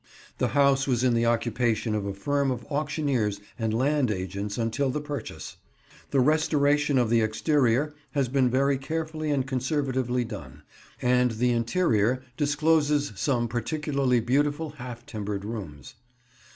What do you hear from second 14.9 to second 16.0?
timbered rooms.